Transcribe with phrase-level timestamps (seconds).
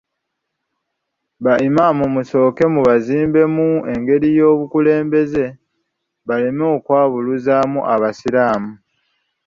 [1.43, 3.67] Ba Imam musooke mu bazimbe mu
[3.99, 5.45] ngeri y'obukulembeze,
[6.27, 8.71] baleme okwabuluzaamu abasiraamu.